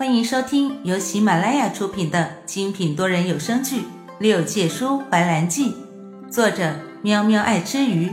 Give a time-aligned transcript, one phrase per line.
[0.00, 3.82] 欢迎收听由喜马拉雅出品的精品多人有声剧
[4.18, 5.74] 《六界书怀兰记》，
[6.30, 8.10] 作者喵喵爱吃鱼，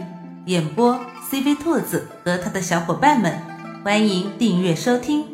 [0.47, 1.00] 演播
[1.31, 3.42] CV 兔子和他的小伙伴们。
[3.86, 5.26] 欢迎订阅收听。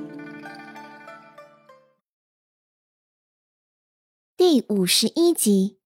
[4.37, 5.79] 第五十一集，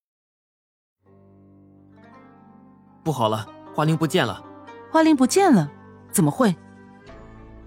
[3.06, 4.44] 不好了，花灵不见了！
[4.92, 5.72] 花灵不见了？
[6.12, 6.54] 怎么会？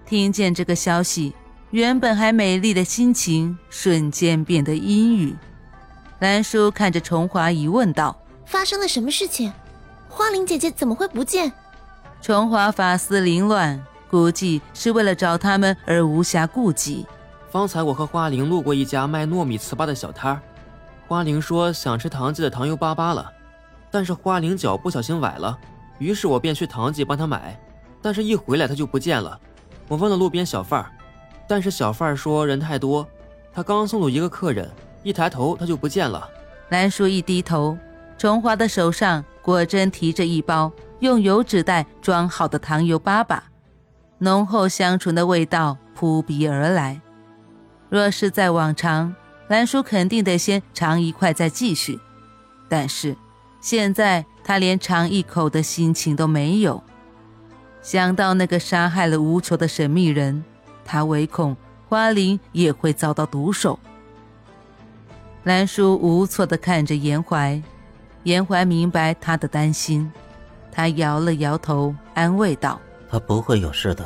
[0.05, 1.33] 听见这个消息。
[1.71, 5.33] 原本还美丽的心情瞬间变得阴郁。
[6.19, 9.53] 兰叔看着崇华，疑问道：“发生了什么事情？
[10.09, 11.49] 花灵姐姐怎么会不见？”
[12.21, 17.05] 崇华发丝凌乱，估计是为了找他们而无暇顾及。
[17.49, 20.41] 方才我和花灵路过一家卖糯米糍粑的小摊儿，
[21.07, 23.31] 花灵说想吃堂记的糖油粑粑了，
[23.89, 25.57] 但是花灵脚不小心崴了，
[25.99, 27.57] 于是我便去堂记帮她买，
[28.01, 29.39] 但是一回来她就不见了。
[29.87, 30.91] 我问了路边小贩儿。
[31.51, 33.05] 但是小贩说人太多，
[33.51, 34.71] 他刚送走一个客人，
[35.03, 36.25] 一抬头他就不见了。
[36.69, 37.77] 兰叔一低头，
[38.17, 40.71] 崇华的手上果真提着一包
[41.01, 43.37] 用油纸袋装好的糖油粑粑，
[44.19, 47.01] 浓厚香醇的味道扑鼻而来。
[47.89, 49.13] 若是在往常，
[49.49, 51.99] 兰叔肯定得先尝一块再继续，
[52.69, 53.13] 但是
[53.59, 56.81] 现在他连尝一口的心情都没有。
[57.81, 60.45] 想到那个杀害了无求的神秘人。
[60.91, 61.55] 他唯恐
[61.87, 63.79] 花灵也会遭到毒手。
[65.45, 67.61] 兰叔无措地看着严怀，
[68.23, 70.11] 严怀明白他的担心，
[70.69, 72.77] 他摇了摇头，安慰道
[73.09, 74.05] ：“他不会有事的，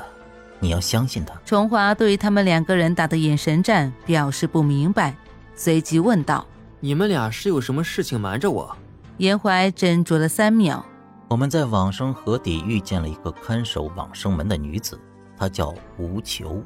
[0.60, 5.16] 你要相信他。”崇华对他们两个人打的眼神战表示不明白，
[5.56, 6.46] 随即问道
[6.80, 8.78] ：“你们俩是有什么事情瞒着我？”
[9.18, 10.86] 严怀斟酌了三秒
[11.30, 15.00] ：“我们在往生河底遇见了一个看守往生门的女子。”
[15.38, 16.64] 他叫无求，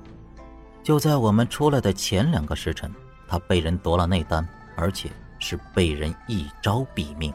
[0.84, 2.94] 就在我们出来的前两个时辰，
[3.28, 7.34] 他被人夺了内丹，而且是被人一招毙命。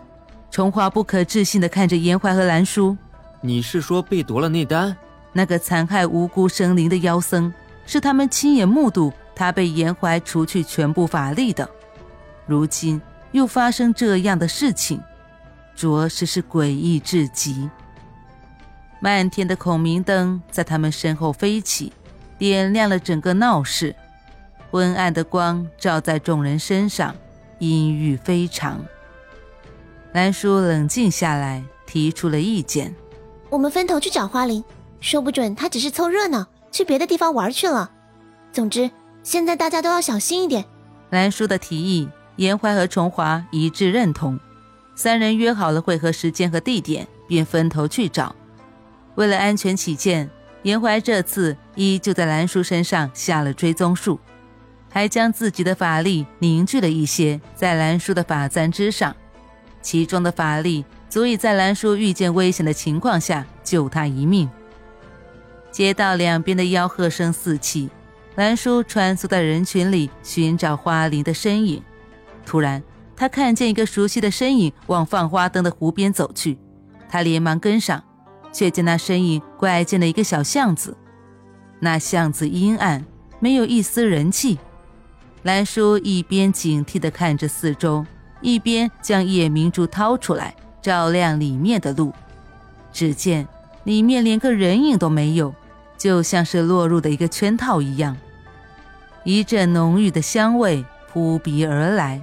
[0.50, 2.96] 重华不可置信地看着严怀和兰叔
[3.42, 4.96] ：“你是说被夺了内丹？
[5.32, 7.52] 那个残害无辜生灵的妖僧，
[7.86, 11.68] 是他们亲眼目睹他被严怀除去全部法力的，
[12.46, 15.00] 如今又发生这样的事情，
[15.74, 17.68] 着实是诡异至极。”
[19.04, 21.92] 漫天的孔明灯在他们身后飞起，
[22.38, 23.94] 点亮了整个闹市。
[24.70, 27.14] 昏暗的光照在众人身上，
[27.58, 28.82] 阴郁非常。
[30.14, 32.94] 兰叔冷静下来，提出了意见
[33.50, 34.64] ：“我们分头去找花灵，
[35.00, 37.90] 说不准他只是凑热闹，去别的地方玩去了。
[38.54, 38.90] 总之，
[39.22, 40.64] 现在大家都要小心一点。”
[41.12, 44.40] 兰叔的提议，严怀和崇华一致认同。
[44.96, 48.34] 三人约好了会合时间和地点，便分头去找。
[49.16, 50.28] 为了安全起见，
[50.62, 54.18] 严怀这次依旧在兰叔身上下了追踪术，
[54.90, 59.14] 还将自己的法力凝聚了一些在兰叔的法簪之上，
[59.82, 64.48] 其中的法力足以在兰叔遇见危险的情况下救他一命。
[65.70, 67.90] 街道两边的吆喝声四起，
[68.36, 71.82] 兰叔穿梭在人群里寻找花灵的身影。
[72.46, 72.82] 突然，
[73.16, 76.58] 他看见一个熟悉的身影往放花灯的湖边走去，
[77.08, 78.02] 他连忙跟上。
[78.54, 80.96] 却见那身影拐进了一个小巷子，
[81.80, 83.04] 那巷子阴暗，
[83.40, 84.58] 没有一丝人气。
[85.42, 88.06] 兰叔一边警惕地看着四周，
[88.40, 92.14] 一边将夜明珠掏出来，照亮里面的路。
[92.92, 93.46] 只见
[93.82, 95.52] 里面连个人影都没有，
[95.98, 98.16] 就像是落入的一个圈套一样。
[99.24, 102.22] 一阵浓郁的香味扑鼻而来，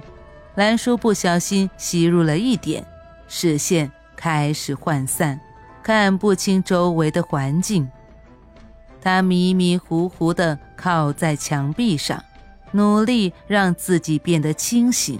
[0.54, 2.84] 兰叔不小心吸入了一点，
[3.28, 5.38] 视线开始涣散。
[5.82, 7.90] 看不清周围的环境，
[9.00, 12.22] 他迷迷糊糊地靠在墙壁上，
[12.70, 15.18] 努力让自己变得清醒。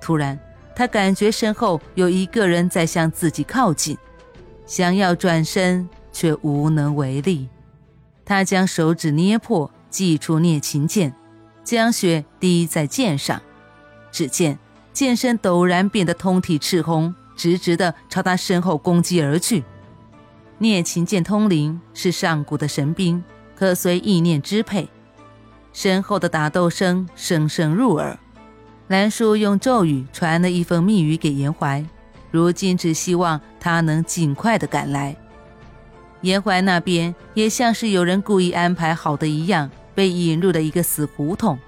[0.00, 0.38] 突然，
[0.74, 3.98] 他感觉身后有一个人在向自己靠近，
[4.64, 7.48] 想要转身却无能为力。
[8.24, 11.14] 他将手指捏破，祭出孽琴剑，
[11.62, 13.42] 将血滴在剑上。
[14.10, 14.58] 只见
[14.92, 19.62] 剑身陡然变得通体赤红，直直地朝他身后攻击而去。
[20.62, 23.20] 念琴剑通灵，是上古的神兵，
[23.56, 24.88] 可随意念支配。
[25.72, 28.16] 身后的打斗声声声入耳。
[28.86, 31.84] 兰叔用咒语传了一封密语给严怀，
[32.30, 35.16] 如今只希望他能尽快的赶来。
[36.20, 41.58] 严怀那边也像是有人故意安排好的一样，被引入了一个死胡同，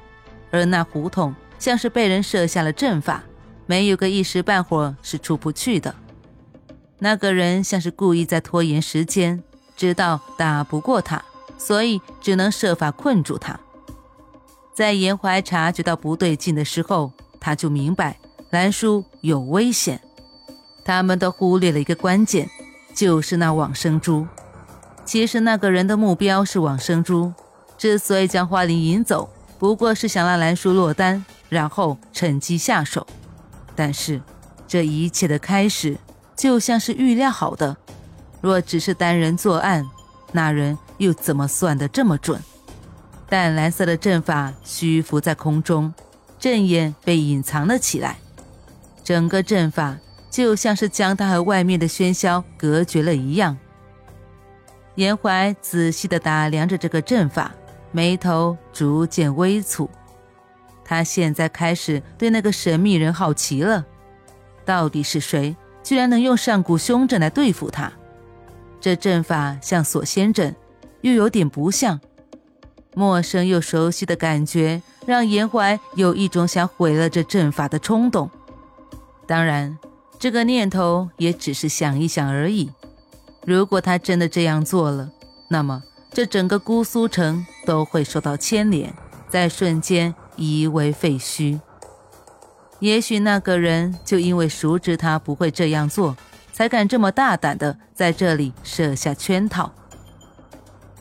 [0.52, 3.24] 而那胡同像是被人设下了阵法，
[3.66, 5.92] 没有个一时半会儿是出不去的。
[6.98, 9.42] 那个人像是故意在拖延时间，
[9.76, 11.22] 知道打不过他，
[11.58, 13.58] 所以只能设法困住他。
[14.72, 18.18] 在严怀察觉到不对劲的时候，他就明白
[18.50, 20.00] 兰叔有危险。
[20.84, 22.48] 他们都忽略了一个关键，
[22.94, 24.26] 就是那往生珠。
[25.04, 27.32] 其实那个人的目标是往生珠，
[27.76, 33.06] 之所以将花灵引走，不过是想让兰叔落单，然后趁机下手。
[33.76, 34.20] 但是
[34.66, 35.96] 这一切的开始，
[36.36, 37.76] 就像是预料好的。
[38.40, 39.88] 若只是单人作案，
[40.32, 42.40] 那人又怎么算得这么准？
[43.26, 45.92] 淡蓝色的阵法虚浮在空中，
[46.38, 48.18] 阵眼被隐藏了起来，
[49.02, 49.96] 整个阵法
[50.30, 53.56] 就像是将他和外面的喧嚣隔绝了一样。
[54.96, 57.50] 严怀仔细地打量着这个阵法，
[57.90, 59.88] 眉头逐渐微蹙。
[60.84, 63.84] 他现在开始对那个神秘人好奇了，
[64.66, 67.92] 到底是谁，居然能用上古凶阵来对付他？
[68.80, 70.56] 这阵法像锁仙阵，
[71.02, 72.00] 又有点不像。
[72.94, 78.30] 陌生又熟悉的感觉，让严怀有一种想毁了这阵法的冲动。
[79.26, 79.78] 当然，
[80.18, 82.70] 这个念头也只是想一想而已。
[83.44, 85.10] 如果他真的这样做了，
[85.48, 85.82] 那么
[86.12, 88.94] 这整个姑苏城都会受到牵连，
[89.28, 91.60] 在瞬间夷为废墟。
[92.84, 96.14] 也许那个人就因为熟知他不会这样做。
[96.52, 99.72] 才敢这么大胆的在这里设下圈套。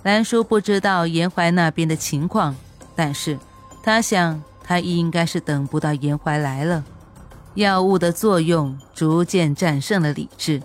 [0.01, 2.55] 兰叔不知道严怀那边的情况，
[2.95, 3.37] 但是
[3.83, 6.83] 他想他应该是等不到严怀来了。
[7.53, 10.63] 药物的作用逐渐战胜了理智，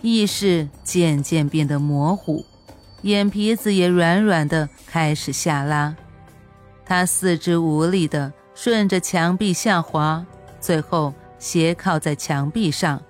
[0.00, 2.44] 意识渐渐变得模糊，
[3.02, 5.96] 眼皮子也软软的开始下拉。
[6.84, 10.24] 他四肢无力的顺着墙壁下滑，
[10.60, 13.00] 最后斜靠在墙壁上。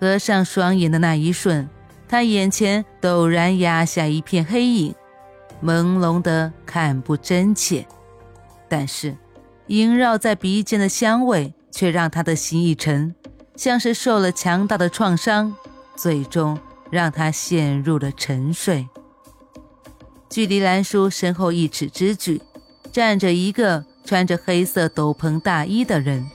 [0.00, 1.68] 合上双眼的那一瞬，
[2.08, 4.94] 他眼前陡然压下一片黑影，
[5.62, 7.86] 朦胧的看不真切，
[8.68, 9.16] 但是
[9.68, 13.14] 萦绕在鼻尖的香味却让他的心一沉，
[13.54, 15.54] 像是受了强大的创伤，
[15.94, 16.58] 最终
[16.90, 18.88] 让他陷入了沉睡。
[20.28, 22.42] 距离兰叔身后一尺之距，
[22.90, 26.28] 站着一个穿着黑色斗篷大衣的人，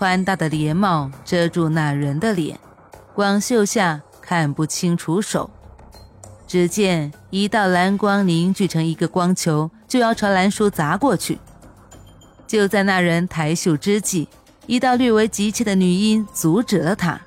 [0.00, 2.58] 宽大的连帽遮住那人的脸。
[3.14, 5.50] 光袖下看不清楚手，
[6.46, 11.38] 只见一道蓝光凝聚成一个光球，就要朝蓝叔砸过去。
[12.46, 14.26] 就在那人抬袖之际，
[14.66, 17.20] 一道略为急切的女音阻止了他：“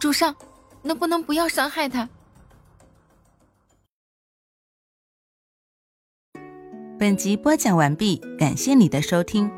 [0.00, 0.34] 主上，
[0.82, 2.08] 能不能不要伤害他？”
[6.98, 9.57] 本集播讲完毕，感谢你的收听。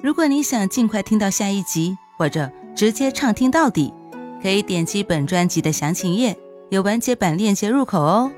[0.00, 3.92] 如果你想尽快听到下一集，或者直接畅听到底。
[4.40, 6.38] 可以点击本专辑的详情页，
[6.70, 8.30] 有完结版链接入口哦。